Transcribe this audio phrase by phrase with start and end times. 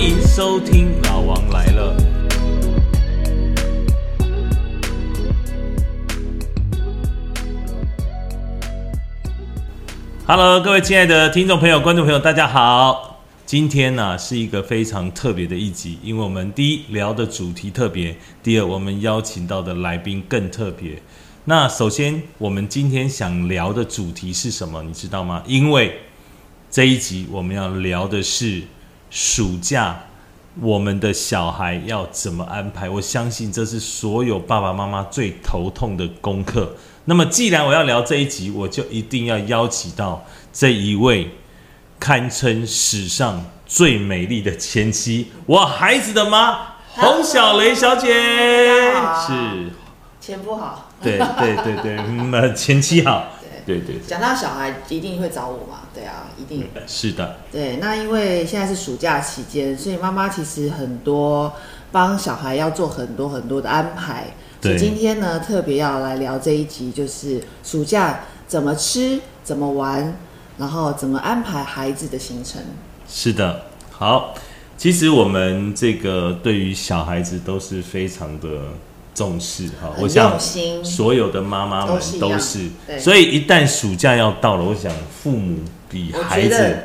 [0.00, 1.94] 欢迎收听《老王来了》。
[10.26, 13.22] Hello，各位亲爱的听众朋友、观众朋友，大家好。
[13.44, 21.02] 今天呢是一个非常特别的一集，因为我们第一聊的主题特别，第二我们邀请到的来宾更特别。
[21.44, 24.82] 那首先，我们今天想聊的主题是什么？
[24.82, 25.42] 你知道吗？
[25.46, 26.00] 因为
[26.70, 28.62] 这一集我们要聊的是
[29.10, 30.04] 暑假，
[30.60, 32.88] 我们的小孩要怎么安排？
[32.88, 36.76] 我相信这是所有爸爸妈妈最头痛的功课。
[37.06, 41.28] 那么，既然我要聊这一集，我就一定要邀请到这一位
[41.98, 48.12] 堪称史上最美丽的前妻，我孩子的妈，洪小雷小姐，
[49.26, 49.70] 是，
[50.20, 53.29] 前夫好，对对对对，嗯，前妻好，
[53.66, 61.52] 对对对，讲到小孩一定会找我嘛，对啊，一定， 是的，对，那因为现在是暑假期间，所以妈妈其实很多
[61.92, 64.34] 帮小孩要做很多很多的安排。
[64.62, 70.14] 所以今天呢，特别要来聊这一集，就是暑假怎么吃、怎么玩，
[70.58, 72.60] 然后怎么安排孩子的行程。
[73.08, 74.34] 是的，好，
[74.76, 78.48] 其实我们这个对于小孩子都是非常的
[79.14, 79.92] 重视哈。
[79.98, 80.38] 我想
[80.84, 85.58] 所有的妈妈们都是，所以一旦暑假要到了，我想父母
[85.88, 86.76] 比孩子、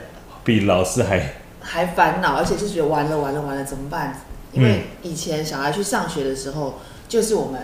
[0.44, 4.22] 比老师还还烦恼，而且就觉得完了完了完了怎么办？
[4.52, 6.80] 因为以前小孩去上学的时候。
[7.08, 7.62] 就是我们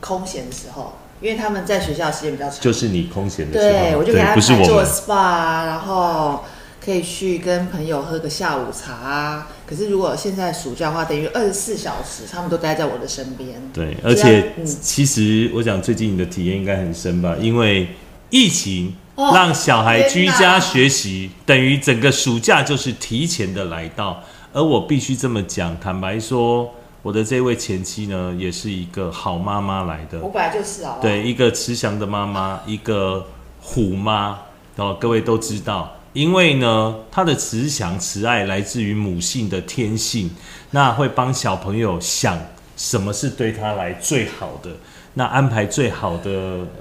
[0.00, 6.42] 空闲的时候，因为他们在学校时间比较长，就是你空闲的时候，对我就给他排做 SPA，然后
[6.88, 9.46] 可以去跟朋友喝个下午茶啊。
[9.66, 13.60] 可是如果现在暑假的话，等于二十四小时，他们都待在我的身边。
[13.74, 17.88] 对，而且其实我想最近你的体验应该很深吧，因为
[18.30, 24.22] 疫情让小孩居家学习，等于整个暑假就是提前的来到。
[24.54, 26.72] 而我必须这么讲，坦白说。
[27.02, 30.18] 我的这位前妻呢，也是一个好妈妈来的。
[30.20, 30.96] 我本来就是啊。
[31.00, 33.24] 对，一个慈祥的妈妈，一个
[33.60, 34.38] 虎妈
[34.76, 35.97] 哦，各位都知道。
[36.12, 40.30] 因为呢，他的慈祥慈爱来自于母性的天性，
[40.70, 42.38] 那会帮小朋友想
[42.76, 44.70] 什么是对他来最好的，
[45.14, 46.30] 那安排最好的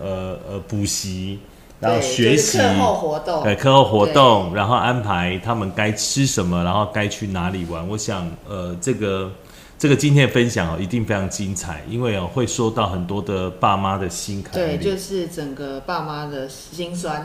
[0.01, 1.39] 呃呃补习，
[1.79, 7.87] 然后学习课后活动，对课后活动，然后安排他们该吃什么，然后该去哪里玩。
[7.87, 9.31] 我想呃这个。
[9.77, 17.23] 这个今天的分享哦，一定非常精彩，因为哦会说到很多的爸妈的心坎对，就是整个爸妈的心酸。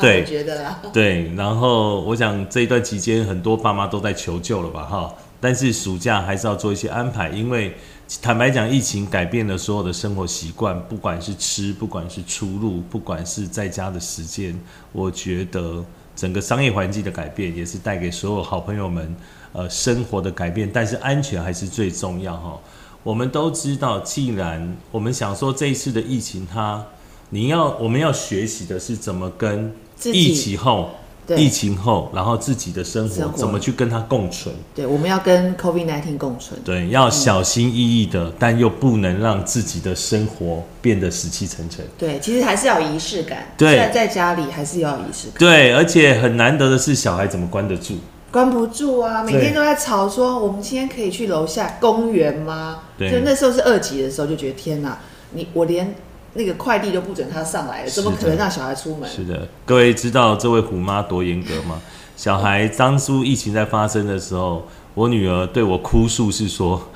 [0.00, 0.80] 对， 觉得啦。
[0.92, 5.14] 对，然后我想这一段期间很多爸妈都在求救了吧，哈。
[5.40, 7.72] 但是暑假还是要做一些安排，因为
[8.20, 14.58] 坦白讲，疫情改变了所有的生活习惯，不管是吃，不管是出入，不管是在家的时间，
[14.90, 15.84] 我觉得
[16.16, 19.14] 整个商业环境的改变也是带给所有好朋友们。
[19.54, 22.58] 呃，生活的改变，但是安全还是最重要哈。
[23.04, 26.84] 我们都知道，既然我们想说这一次的疫情，它
[27.30, 29.72] 你要我们要学习的是怎么跟
[30.02, 30.90] 疫情后、
[31.36, 34.52] 疫情后，然后自己的生活怎么去跟它共存。
[34.74, 36.58] 对，我们要跟 COVID-19 共存。
[36.64, 41.84] 对，要小心翼翼的，但又不能让自己的生活变得死气沉沉。
[41.96, 43.46] 对，其实还是要仪式感。
[43.56, 45.38] 对，在在家里还是要仪式感。
[45.38, 47.94] 对，而且很难得的是，小孩怎么关得住？
[48.34, 49.22] 关不住啊！
[49.22, 52.80] 每天都在吵说，我们今天可以去楼下公园吗？
[52.98, 54.98] 对就那时候是二级的时候，就觉得天哪，
[55.34, 55.94] 你我连
[56.32, 59.08] 那个快递都不准他上来了，怎么可能让小孩出门？
[59.08, 61.80] 是的，各位知道这位虎妈多严格吗？
[62.16, 66.90] 小孩当初疫情在发生的时候，我女儿对我哭诉是说，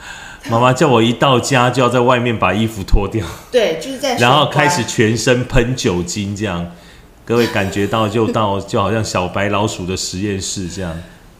[0.50, 6.68] 妈妈叫我一到家就要在外面把衣服脱掉，对，就是在然后开始全身喷酒精这样，
[7.24, 10.92] 各位感觉到就到就好像小白老鼠的实验室这样。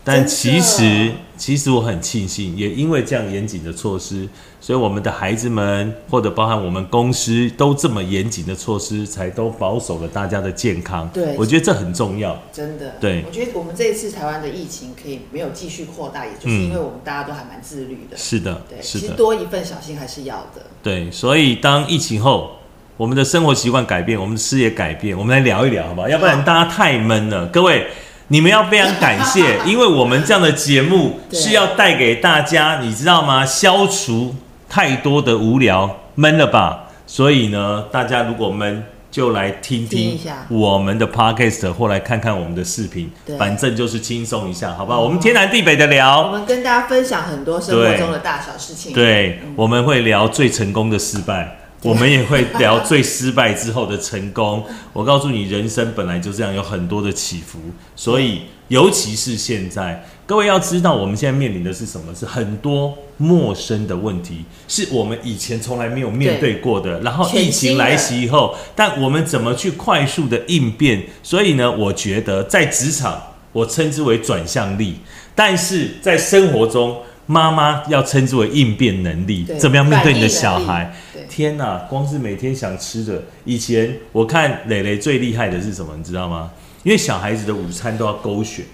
[0.09, 4.27] 但其实，其实我很庆幸，也因为这样严谨的措施，
[4.59, 11.07] 所以我们的孩子们，或者包含我们公司，都这么严谨的措施，才都保守了大家的健康。
[11.13, 12.43] 对，我觉得这很重要。
[12.51, 18.17] 真的，对，我觉得我们这一次台湾的疫情可以没有继续扩大，也就是因为我们大家都还蛮自律的。
[18.17, 20.63] 是的，对，其实多一份小心还是要的。
[20.83, 22.57] 对，所以当疫情后，
[22.97, 26.09] 我们的生活习惯改变，我们的事业改变，我们来聊一聊，好不好？
[26.09, 27.87] 要不然大家太闷了，各位。
[28.29, 33.45] 你们要非常感谢， 因为我们这样的节目是要带给大家，你知道吗？
[33.45, 34.35] 消除
[34.69, 36.85] 太多的无聊闷了吧？
[37.07, 40.19] 所以呢，大家如果闷，就来听听
[40.51, 45.01] 我们的 podcast，或来看看我们的视频，反正就是轻松一下，好不好？
[45.01, 48.93] 我们天南地北的聊，我们跟大家分享很多生活中的大小事情。
[48.93, 51.57] 对，我们会聊最成功的失败。
[51.83, 54.65] 我们也会聊最失败之后的成功。
[54.93, 57.59] 我告诉你，人生本来就这样，有很多的起伏。
[57.95, 62.13] 所以，尤其是现在，各位要知道，我们现在面临的是什么？
[62.15, 67.01] 是很多陌生的问题，是我们以前从来没有面对过的。
[67.01, 71.05] 然后疫情来袭以后，但我们怎么去快速的应变？
[71.23, 73.23] 所以呢，我觉得在职场，
[73.53, 74.95] 我称之为转向力；
[75.37, 76.99] 但是在生活中，
[77.29, 79.47] 妈妈要称之为应变能力。
[79.59, 80.93] 怎么样面对你的小孩？
[81.29, 85.95] 天哪，光是每天想吃的，以前我看磊磊最厉害的是什么？
[85.97, 86.51] 你知道吗？
[86.83, 88.65] 因为小孩子的午餐都要勾选。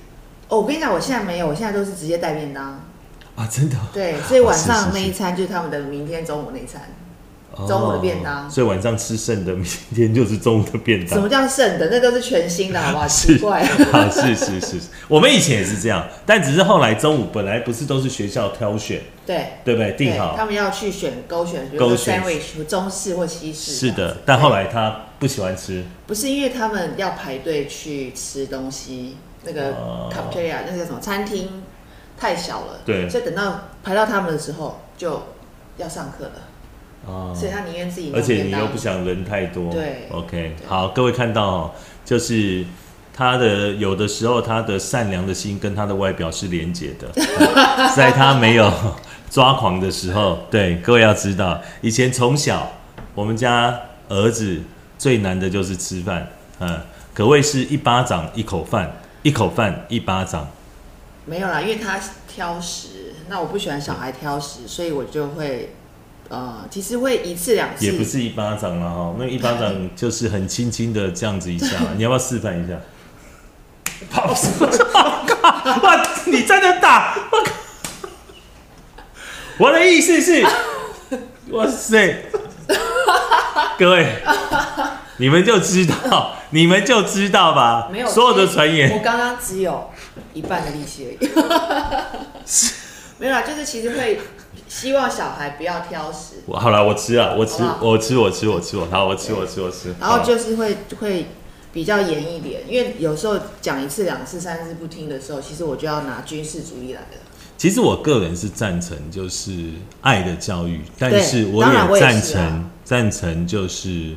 [0.48, 2.80] 哦，我跟你讲，我现在没有，我现在都是直接带便当
[3.34, 3.76] 啊，真的。
[3.92, 6.82] 对，所以晚上那一餐就是他们的明天中午那一餐，
[7.66, 8.50] 中午的便当。
[8.50, 9.64] 所以晚上吃剩的，明
[9.94, 11.14] 天就是中午的便当。
[11.14, 11.88] 什么叫剩的？
[11.90, 13.06] 那都是全新的， 好不好？
[13.08, 13.60] 奇怪。
[13.60, 19.92] 啊，是是是，我们以前也是这样，但只是后来中午本来不是都是学校挑选，对对不对？
[19.92, 23.72] 定好，他们要去选勾选，勾选 sandwich 中式或西式。
[23.72, 29.16] 是的，但后来他不喜欢吃，不是因为他们要排队去吃东西。
[29.46, 29.74] 那个
[30.10, 31.62] cafeteria 那个什么餐厅
[32.18, 35.22] 太小了，对，所以等到排到他们的时候就
[35.76, 36.32] 要上课了，
[37.06, 41.74] 哦，所以他宁愿自己，而且你又不想人太多，对，OK，好，各位看到
[42.04, 42.64] 就是
[43.12, 47.08] 他的有的时候他的善良的心跟他的外表是连接的，
[47.94, 48.72] 在他没有
[49.30, 52.72] 抓狂的时候，对，各位要知道，以前从小
[53.14, 54.62] 我们家儿子
[54.98, 56.28] 最难的就是吃饭，
[56.60, 56.80] 嗯，
[57.12, 58.90] 可谓是一巴掌一口饭。
[59.24, 60.46] 一口饭一巴掌，
[61.24, 61.98] 没有啦，因为他
[62.28, 65.74] 挑食，那我不喜欢小孩挑食，所以我就会，
[66.28, 72.80] 呃，其实会一次两次，也不是一巴掌了哈，那一巴掌就是很轻轻的这样子一下，你要不要示范一下？
[74.10, 74.24] 好，
[75.82, 77.52] 哇，你在那打，我靠！
[79.58, 80.44] 我的意思是，
[81.50, 82.24] 哇塞，
[83.78, 84.22] 各位。
[85.18, 87.88] 你们就知道，你们就知道吧。
[87.88, 89.88] 没有所有的传言，我刚刚只有
[90.32, 91.30] 一半的力气而已。
[93.18, 94.18] 没有啦，就是其实会
[94.74, 96.42] 希望小孩不要挑食。
[96.52, 99.94] 好了，我吃啊，我吃，我吃，我吃，我吃，我好，我吃，我吃，我吃。
[100.00, 101.26] 然后就是会会
[101.72, 107.18] 比较严一点，因为有时候讲一次、两次、三次不听的时候，其实我就要拿军事主义来了。
[107.56, 114.16] 其实我个人是赞成就是爱的教育，但是我也赞成赞成就是。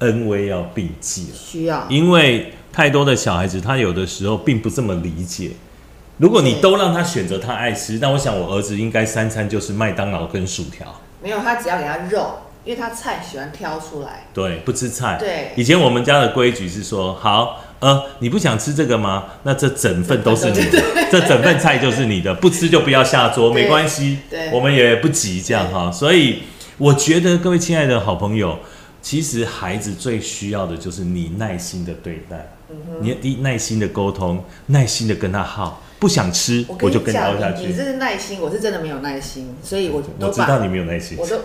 [0.00, 5.52] 恩威要并济需要，因为太多的小孩子，他有的时候并不这么理解。
[6.18, 11.00] 如果你都让他选择他爱吃，那我想我儿子应该三餐就是麦当劳跟薯条。
[11.22, 14.28] 没有，他只要给他肉，因为他菜喜欢挑出来。
[14.32, 15.16] 对，不吃菜。
[15.18, 19.24] 对，以前我们家的规矩是说，好，呃，你不想吃这个吗？
[19.42, 24.18] 那这整份都是你的，这整份菜就是你的，不吃就不要下桌，没关系。
[24.30, 25.90] 对，我们也不急这样哈。
[25.90, 26.44] 所以
[26.78, 28.58] 我觉得各位亲爱的好朋友。
[29.02, 32.54] 其实孩子最需要的就是你耐心的对待，
[33.02, 37.64] 你你耐心的沟通，耐心的跟他耗，不想吃我就跟他耗下去。
[37.64, 41.40] 你这是耐心，我是真的没有耐心，所以我我知道你没有耐心，我都，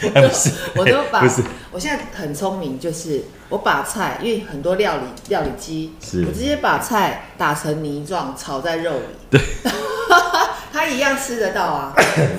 [0.80, 1.28] 我都把，
[1.72, 5.94] 我现在很聪明，就是我把菜，因为很多料理料理机，
[6.24, 9.06] 我直接把菜打成泥状，炒在肉里。
[9.28, 9.40] 对。
[10.72, 11.92] 他一样吃得到啊，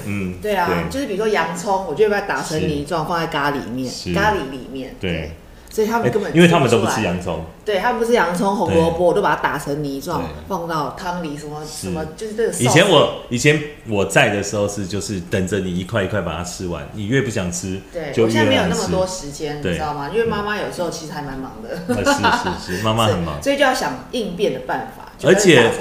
[0.05, 5.33] 嗯，对啊，就是比如说洋葱，我就把它打成泥状，放在咖喱面，咖喱里面，对，
[5.74, 12.53] 所以他们根本因为他们都不吃洋葱，对他们不吃洋葱、红萝卜，我都把它打成泥状，放到汤里，什么什么，就是这个。
[12.60, 20.12] 以前我以前我在的时候是就是等着你一块一块把它吃完，你越不想吃，对，我现在没有那么多时间，你知道吗？
[20.13, 21.75] 因为妈妈有时候其实还蛮忙的，
[22.06, 25.12] 是是是， 妈妈很忙，所以就要想应变的办法。
[25.25, 25.72] 而且，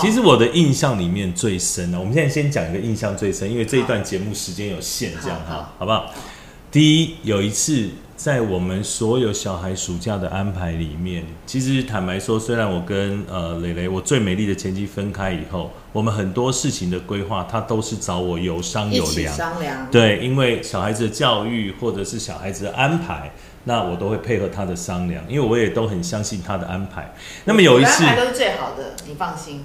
[0.00, 6.12] 其实我的印象里面最深的，我们现在先讲一个印象最深，因为这一段节目时间有限，这样哈，好不好？
[6.70, 19.86] 第一，有一次在我们所有小孩暑假的安排里面，其实坦白说，虽然我跟呃蕾蕾我最美丽的前妻分开以后，我们很多事情的规划，他都是找我有商有量，商量。
[19.88, 23.30] 对，因为小孩子的教育或者是小孩子的安排。
[23.64, 27.14] 那我都会配合他的商量，因为我也都很相信他的安排。
[27.44, 29.62] 那么有一次，安排都是最好的，你放心。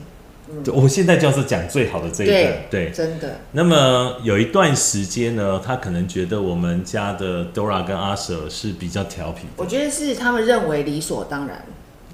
[0.50, 3.40] 嗯，我现在就是讲最好的这一个，对，真的。
[3.54, 9.48] 那么有一段时间呢，他可能觉得我们家的 Dora 跟阿 Sir 是比较调皮。
[9.58, 11.64] 我觉得是他们认为理所当然。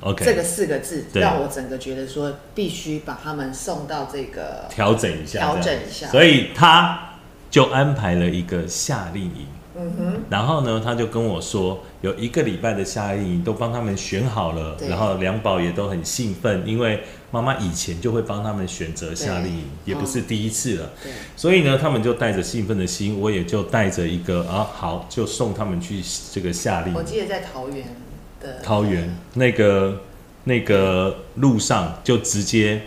[0.01, 6.07] OK，这个四个字让我整个觉得说必须把他们送到这个调整一下，调整一下。
[6.07, 7.17] 所以他
[7.49, 9.45] 就安排了一个夏令营。
[9.75, 20.91] 嗯哼，然后呢，他就跟我说，有一个礼拜的夏令营都帮他们选好了，然后两宝也都很兴奋，因为妈妈以前就会帮他们选择夏令营，也不是第一次了。
[21.03, 26.01] 对，所以呢，他们就带着兴奋的心，我也就带着一个啊，好，就送他们去
[26.33, 26.95] 这个夏令营。
[26.95, 27.95] 我记得在桃园
[28.41, 30.01] 的桃园那个
[30.45, 32.81] 那个路上，就直接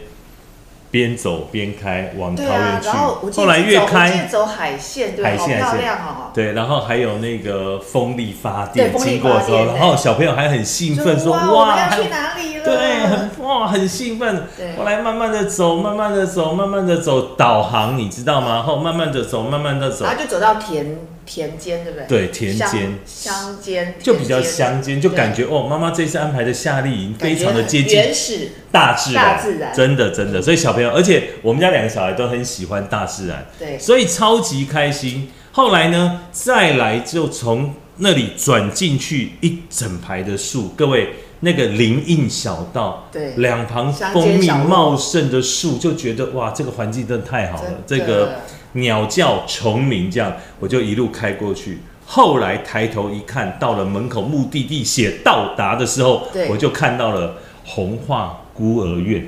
[0.93, 2.87] 边走边开往桃园，去。
[2.87, 6.31] 然后来越开，走海线，对，好海线海线漂亮哦。
[6.35, 12.65] 对，然后还有那个风力发电经过的时候，然后小朋友还很兴奋说：“哇，我要去哪里了？
[12.65, 14.47] 对，很哇，很兴奋。
[14.77, 18.63] 后来慢慢的走，慢慢的走，慢慢的走，导航你知道吗？
[18.63, 22.07] 后慢慢的走，慢慢的走然，后就走到田田间，对不对？
[22.07, 22.69] 对田间。
[22.69, 29.75] 乡乡间就比较乡间，就感觉哦，妈妈这次安排的夏令营非常的接近原始，大自然，大自然。
[29.75, 30.41] 真的真的。
[30.41, 35.31] 所以小朋友，而且我们家两个小孩都很喜欢大自然，对，所以超级开心。
[35.52, 41.11] 后来呢，再来就从那里转进去一整排的树，各位
[41.41, 43.35] 那个林荫小道，对。
[43.37, 47.71] 两旁蜂蜜茂盛的树，就觉得哇，这个环境真的太好了。
[47.87, 48.37] 这个
[48.73, 51.79] 鸟叫虫鸣，这样我就一路开过去。
[52.05, 59.26] 后来抬头一看，到了门口目的地写到达的时候对，我就看到了红化孤儿院，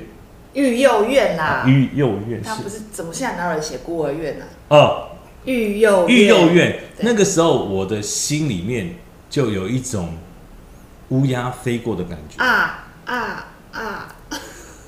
[0.53, 4.45] 育幼院啦，育幼院是他不是怎么现在哪有人写孤儿院呢？
[4.67, 5.07] 哦，
[5.45, 6.79] 育幼育幼院。
[6.99, 8.95] 那个时候我的心里面
[9.29, 10.13] 就有一种
[11.09, 12.43] 乌鸦飞过的感觉。
[12.43, 13.47] 啊啊啊！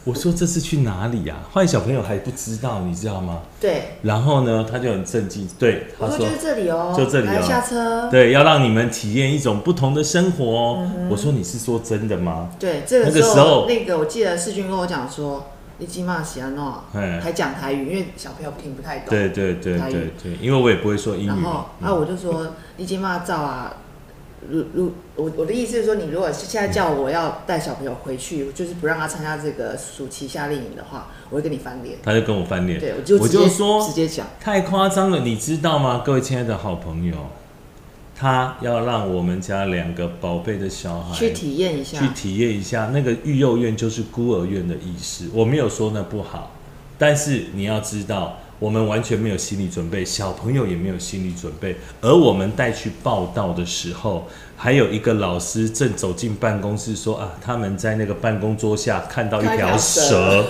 [0.08, 1.52] 我说这是去哪里呀、啊？
[1.52, 3.42] 后来小朋友还不知道，你知道吗？
[3.60, 8.10] 对，然后呢，他就很震惊，对他说我说就是这里哦，就这里哦下车。
[8.10, 10.90] 对，要让你们体验一种不同的生活哦。
[11.10, 12.50] 我说你是说真的吗？
[12.58, 15.48] 对，这个那个时时候那个我记得世军跟我讲说，
[15.80, 19.10] 你基玛喜安诺嗯还讲台语，因为小朋友听不太懂。
[19.10, 19.92] 对对对对
[20.24, 21.66] 对，因为我也不会说英语然后嘛。
[21.82, 23.76] 啊，我就说你基玛照啊，
[24.50, 31.98] 如如我我的意思是说，你如果是现在叫我要带小朋友回去，就是不让他参加这个暑期夏令营的话，我会跟你翻脸。
[32.04, 36.04] 他就跟我翻脸，对，我就我就说直接讲，太夸张了，你知道吗？
[36.06, 37.16] 各位亲爱的好朋友，
[38.16, 42.08] 他要让我们家两个宝贝的小孩去体验一下去。
[42.14, 45.30] 体验一下那个育幼院就是孤儿院的意思。
[45.34, 46.52] 我没有说那不好，
[46.98, 51.76] 但是你要知道，我们完全没有心理准备，小朋友也没有心理准备。
[52.02, 60.46] 而我们带去报道的时候，还有一个老师正走进办公室说啊，他们在那个办公桌下看到一条蛇，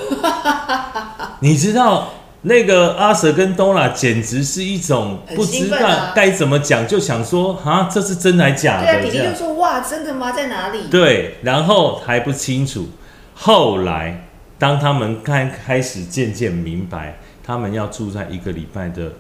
[1.42, 2.10] 你知道。
[2.44, 8.86] 那个阿蛇跟东拉简直是一种不知道该怎么讲，就想说啊，这是真还假的？
[8.86, 10.32] 对啊，弟弟这样就说哇，真的吗？
[10.32, 10.88] 在哪里？
[10.90, 12.88] 对，然后还不清楚。
[13.34, 14.27] 后来，
[14.60, 19.14] 当他们开开始渐渐明白，他们要住在一个礼拜的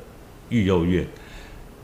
[0.49, 1.05] 育幼院。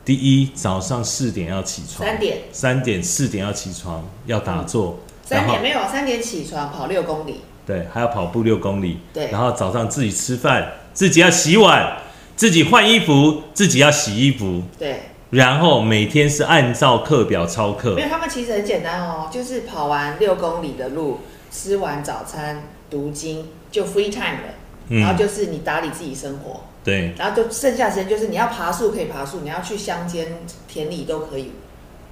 [0.05, 7.41] 第一，早上四点要起床，三点，三点四点要起床，要打坐，三点没有，三点起床跑六公里。
[7.65, 9.31] 对，还要跑步六公里，对。
[9.31, 12.00] 然后早上自己吃饭，自己要洗碗，
[12.36, 17.95] 自己换衣服，自己要洗衣服，对，然后每天是按照课表操课。
[17.95, 24.53] 没，有，他们其实很简单哦，就是跑完六公里的路，吃完早餐，读经就 free time 了，
[24.89, 30.27] 嗯然后就是你打理自己生活，对，然后就剩下时间就是你要爬树可以爬树，你要去乡间
[30.67, 31.51] 田里都可以，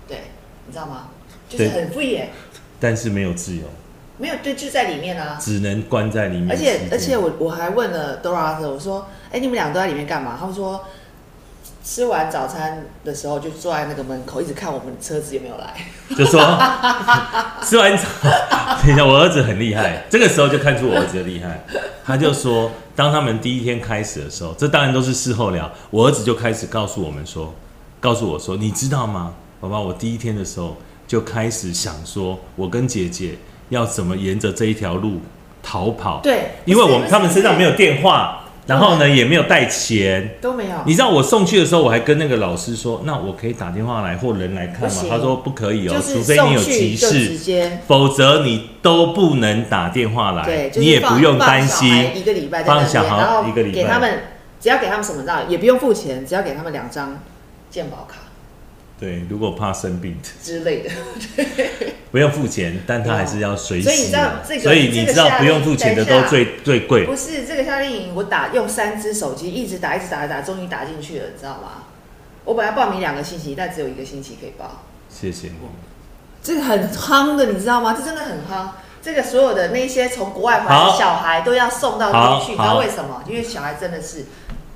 [0.07, 0.17] 对，
[0.65, 1.09] 你知道吗？
[1.47, 2.29] 就是很 free 耶，
[2.79, 3.63] 但是没有自由，
[4.17, 5.37] 没有对，就在里面啊。
[5.39, 6.57] 只能关在里面而。
[6.57, 10.35] 且而且我我还问了 Dora 我说，哎、你们俩都在里面干嘛？
[10.39, 10.83] 他们说
[11.93, 15.75] 吃完早餐的时候就坐在那个门口，一直看我们车子有没有来。
[16.15, 16.39] 就说
[17.61, 18.05] 吃完早，
[18.81, 21.65] 等一下，我儿子很厉害，这个时候就看出我儿子的厉害。
[22.05, 27.53] 他就说，当他们第一天开始的时候，这当然都是事后聊，我儿子就开始告诉我们说，
[27.99, 35.19] 告诉我说，你知道吗，宝宝，我第一天的时候就开始想说，我跟姐姐要怎么沿着这一条路
[35.61, 36.21] 逃跑。
[36.23, 40.35] 对，因为我们他们身上没有电话，然后呢也没有带钱。
[40.41, 40.75] 都没有。
[40.85, 52.11] 你知道我送去的时候，我还跟那个老师说，那我可以打电话来或人来看吗他说不可以哦，除非你有急事，否则你都不能打电话来对，，你也不用担心。
[52.15, 54.19] 一个礼拜放小孩一个礼拜给他们
[54.59, 57.19] 只要给他们什么照，也不用付钱，只要给他们两张
[57.69, 58.19] 健保卡
[59.01, 60.91] 对，如果怕生病，之类的。
[61.35, 61.67] 对
[62.11, 64.33] 不用付钱，但他还是要随所以你知道。
[64.47, 67.07] 这个所以你知道不用付钱的都最最贵。
[67.07, 71.85] 不是这个夏令营，我打用三只手机一直打，一直打，一直打，终于打进去了，你知道吗？
[72.45, 74.83] 我本来报名两个星期，但只有一个星期可以报。
[75.09, 75.53] 谢谢你。
[76.43, 77.95] 这个很夯的，你知道吗？
[77.97, 78.69] 这真的很夯。
[79.01, 83.23] 这个所有的那些从国外回来的小孩都要送到这边去，你知道为什么？
[83.27, 84.25] 因为小孩真的是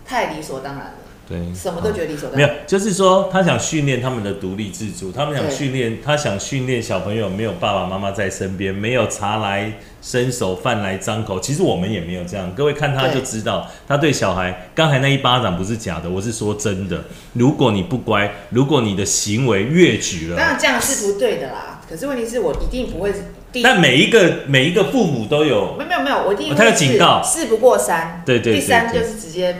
[0.03, 0.93] 太理所当然了，
[1.27, 11.39] 对，什么都觉得理所当没有。，就是说他想训练他们的独立自主，他们想对训练，他想训练小朋友没有爸爸妈妈在身边，没有茶来伸手，饭来张口。
[11.39, 17.05] 其实我们也没有这样，各位看他就知道，他对小孩刚才那一巴掌不是假的，我是说真的。
[17.33, 23.11] 如果你不乖，如果你的行为越矩了，当然这样是不对的啦，可是问题是我一定不会
[23.51, 29.55] 第但每一个每一个父母都有，没有没有没有，我一定哦他有警告事不过三，对对对第三就是直接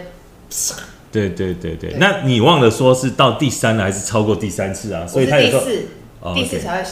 [1.16, 1.96] 对对对对。
[1.98, 5.08] 那你忘了说是到第三了还是超过第三次啊？
[5.08, 5.88] 所以他有时候第四，
[6.20, 6.90] 哦第四才会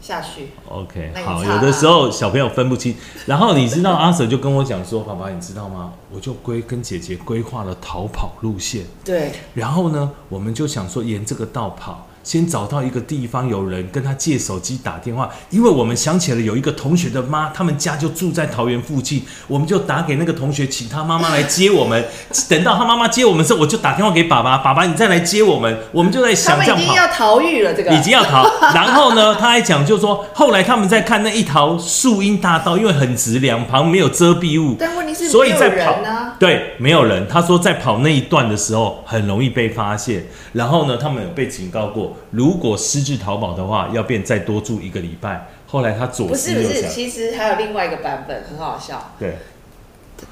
[0.00, 0.48] 下去。
[0.68, 2.94] OK，好，有的时候小朋友分不清，
[3.26, 5.92] 然后你知道 阿 Sir 就跟我讲说，爸爸你知道吗？
[6.12, 22.04] 我就规跟姐姐规划了逃跑路线，对，然后呢，我们就想说沿这个道跑，先找到一个地方有人跟他借手机打电话，因为我们想起了有一个同学的妈，他们家就住在桃园附近，我们就打给那个同学，请他妈妈来接我们。
[22.48, 26.76] 等到他妈妈接我们之后，我就打电话给爸爸，爸爸你再来接我们，我们就在想这样跑。
[26.76, 36.00] 们已经要逃狱了，这个已经要逃， 然后呢，他还讲，就说后来他们在看那一条树荫大道，因为很直，两旁没有遮蔽物，但问题是所以在跑
[36.40, 37.28] 对，没有人。
[37.28, 45.48] 他说在跑那一段的时候很容易被发现，然后呢，他们有被警告过，如果私自逃跑的话，要变再多住一个礼拜。
[45.66, 49.12] 后来他左不是不是，其实还有另外一个版本很好笑。
[49.18, 49.36] 对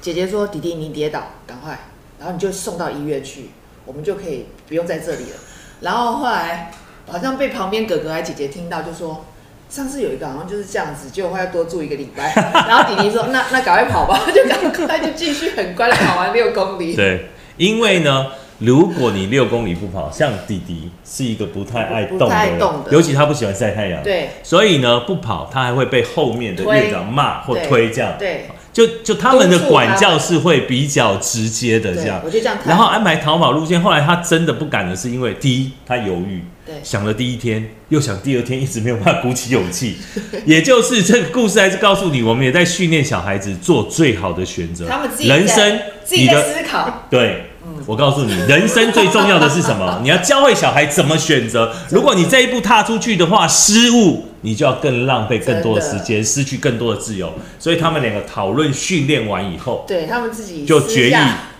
[0.01, 1.79] 姐姐说：“弟弟，你跌倒，赶快，
[2.17, 3.51] 然后你就送到医院去，
[3.85, 5.37] 我们就可以不用在这里了。”
[5.81, 6.71] 然后后来
[7.07, 9.25] 好像被旁边哥哥还姐姐听到，就说
[9.69, 12.33] ：“上次有一个好像就是这样子，结果他要多住一个礼拜。
[12.67, 18.25] ”然后弟弟说：“那那赶快跑吧， 就赶快就继续很乖的跑完六公里。”对，因为呢。
[18.61, 28.15] 如果你六公里不跑，像弟弟是一个不太爱动的人，太爱动的尤其他不喜欢晒太阳，对所以呢不跑，他还会被后面的推院长骂或推这样。
[28.19, 32.57] 对就就他们的管教是会比较直接的这对样，，我就这样。
[32.65, 33.81] 然后安排逃跑路线。
[33.81, 39.97] 后来他真的不敢的是因为第一他犹豫，对想了第一天，又想第二天，一直没有办法鼓起勇气。
[40.45, 44.87] 也就是这个故事还是告诉你，我们也在训练小孩子做最好的选择。
[44.87, 47.45] 他们自己人生自己在你的思考， 对，
[47.85, 49.99] 我告诉你，人生最重要的是什么？
[50.03, 51.73] 你要教会小孩怎么选择。
[51.89, 57.33] 如果你这一步踏出去的话，失误，你就要更浪费更多的时间，失去更多的自由。
[57.57, 61.15] 所以他们两个讨论训练完以后，对他们自己就决议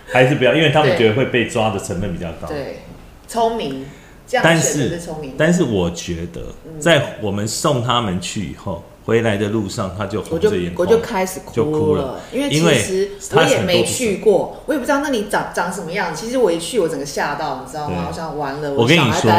[0.06, 2.48] 还是不要，因为他们觉得会被抓的成分比较高。
[2.48, 2.80] 对
[3.28, 3.84] 聪明，
[4.26, 5.34] 这样但是是聪明。
[5.36, 6.40] 但是我觉得，
[6.78, 16.14] 在我们送他们去以后，回来的路上他就红着眼，我就开始哭了哭了，因为因为其实他我也没去过，我也不知道那里长长什么样。
[16.14, 18.02] 其实我一去，我整个吓到，你知道吗？
[18.02, 19.30] 对我想完了，我跟你说，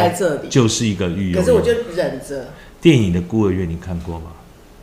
[0.42, 2.48] 里，就是一个育幼可是我就忍着。
[2.82, 4.32] 电影的孤儿院，你看过吗？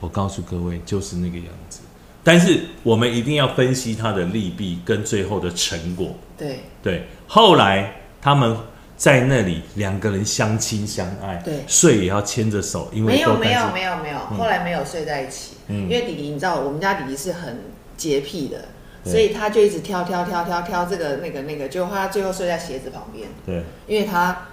[0.00, 1.80] 我告诉各位，就是那个样子。
[2.22, 6.14] 但是我们一定要分析它的利弊跟最后的成果。
[6.36, 6.60] 对。
[6.80, 8.56] 对，后来他们
[8.96, 11.64] 在那里两个人相亲相爱，对。
[11.66, 15.82] 睡也要牵着手，因为没有没有没有没有，后来没有睡在一起，嗯。
[15.82, 17.58] 因为弟弟你知道，我们家弟弟是很
[17.96, 18.66] 洁癖的，
[19.04, 23.64] 所以他就一直挑挑挑挑挑这个那个那个，结果他最后睡在鞋子旁边，对。
[23.88, 24.46] 因为他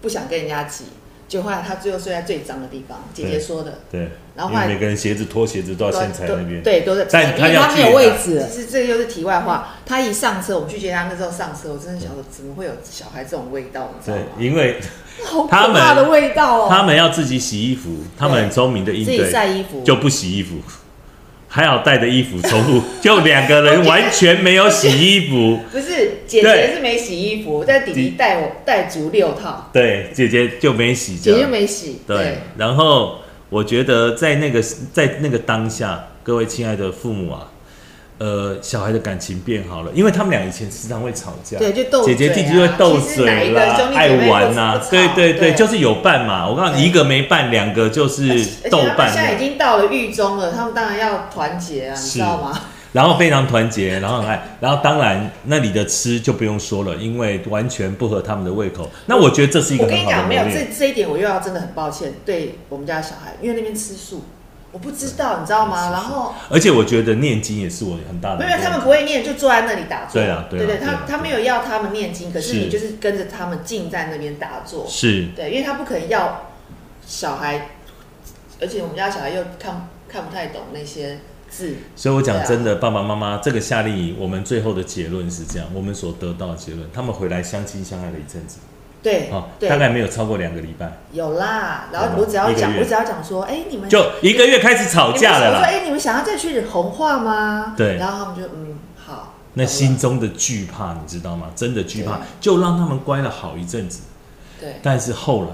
[0.00, 0.84] 不想跟人家挤，
[1.30, 3.78] 结果后来他最后睡在最脏的地方，姐姐对说的。
[3.88, 8.44] 对，然后后来每个人鞋子脱鞋子都要先踩那边，对，都在，但他没有位置。
[8.50, 9.76] 其实这个又是题外话。
[9.86, 13.92] 他一上车，我们去接他那时候上车，我真的想说，怎么会有小孩这种味道？
[13.96, 14.80] 你知道对？，因为
[15.24, 16.66] 好可他们怕的味道哦！
[16.68, 20.56] 他们要自己洗衣服，他们很聪明的应自己对，晒衣服就不洗衣服，
[21.52, 25.58] 还好带的衣服重复， 就两个人完全没有洗衣服。
[25.72, 32.02] 不是姐姐是没洗衣服，但弟弟带我带足六套，对，姐姐就没洗，姐姐样没洗。
[32.06, 37.50] 对，然后我觉得在那个在那个当下，各位亲爱的父母啊，
[38.20, 43.62] 呃，小孩的感情变好了，因为他们俩以前时常会吵架，对就斗姐姐弟弟就会斗嘴啦
[43.94, 46.46] 爱玩呐、不不吵对对对，就是有伴嘛。
[46.46, 52.60] 我告诉你，一个没伴，两个就是斗伴现在已，经到了狱中了，他们当然要团结啊，你知道吗？
[52.92, 58.90] 然后非常团结，然后很爱，然后当然那里的吃就不用说了，因为完全不合他们的胃口。
[59.06, 60.66] 那我觉得这是一个我跟你讲，很好的没有这。
[60.78, 64.24] 这一点，我又要真的很抱歉，对我们家小孩，因为那边吃素，
[64.72, 65.90] 我不知道，你知道吗？
[65.90, 70.20] 然后而且我觉得念经也是我很大的没有，他们不会念，就坐在那里打坐。
[70.20, 74.86] 对啊对啊对对啊他他没有要他们念经，可是是你就是跟着他们静在那边打坐。
[74.88, 76.50] 是对，因为他不可能要
[77.04, 77.70] 小孩，
[78.60, 81.74] 而且我们家小孩又看看不太懂那些字。
[81.96, 88.58] 所以我讲真的，爸爸妈妈这个夏令营，我们最后的结论是这样，我们所得到的结论，他们回来相亲相爱了一阵子，
[89.02, 91.88] 对，啊、大概没有超过两个礼拜，有啦。
[91.90, 95.68] 然后我只要讲，我只要讲说，哎，你们就一个月开始吵架了你们我说，啦。
[95.68, 97.74] 哎，你们想要再去红化吗？
[97.76, 99.34] 对然后他们就嗯好。
[99.54, 101.50] 那心中的惧怕，你知道吗？
[101.56, 104.02] 真的惧怕，就让他们乖了好一阵子。
[104.60, 105.48] 对但是后来，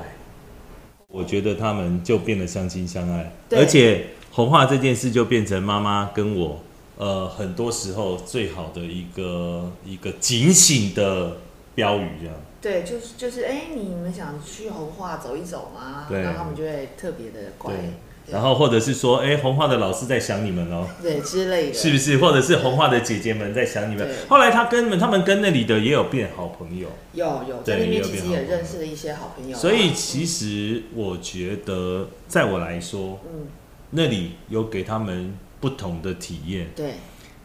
[1.06, 6.60] 我觉得他们就变得相亲相爱，而且红化这件事就变成妈妈跟我，
[6.96, 11.36] 呃，很多时候最好的一个一个警醒的
[11.76, 12.34] 标语，这样。
[12.66, 16.06] 对，就是就是，哎，你们想去红化走一走吗？
[16.08, 17.80] 对然后他们就会特别的乖对。
[18.28, 22.18] 然后或者是说，哎，红化的老师在想你们哦，对之类的，是不是？
[22.18, 24.16] 或者是红化的姐姐们在想你们对。
[24.28, 33.46] 后来他跟们他们跟那里的也有变好朋友，有有在对那边其实也认识了一些好朋友啊，所以其实我觉得，在我来说，嗯，
[33.90, 36.94] 那里有给他们不同的体验，对，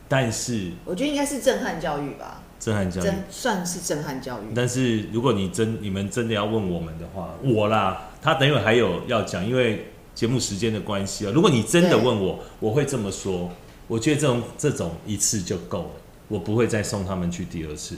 [0.07, 3.09] 但是我觉得应该是震撼教育吧，震撼教育。
[3.29, 4.43] 算是震撼教育。
[4.55, 11.31] 但是如果你真你们真的要问我们的话，我啦，他等会还有要讲，因为节目时间的关系啊。
[11.33, 13.49] 如果你真的问我，我会这么说，
[13.87, 15.91] 我觉得这种这种一次就够了，
[16.27, 17.97] 我不会再送他们去第二次。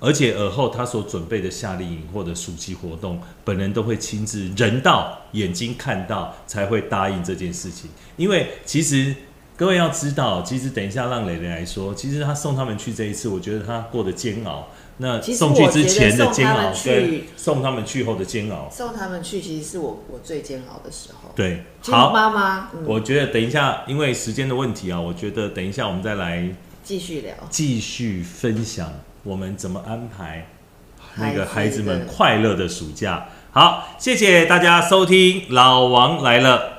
[0.00, 7.88] 而且尔后他所准备的夏令营或者暑期活动，本人都会亲自人到眼睛看到，才会答应这件事情。
[8.16, 9.14] 因为其实
[9.56, 21.30] 各位要知道，其实等一下让蕾蕾来说，其实他送他们去这一次，我觉得他过得煎熬，那送去之前的煎熬我觉得送他们去跟送他们去后的煎熬，送他们去，其实是我我最煎熬的时候。
[21.36, 26.48] 对，好，妈妈，嗯，我觉得等一下，因为时间的问题啊，我觉得等一下我们再来
[26.82, 27.32] 继续聊。
[27.48, 30.48] 继续分享我们怎么安排
[31.14, 33.28] 那个孩子们快乐的暑假。
[33.52, 36.70] 好，谢谢大家收听《老王来了》。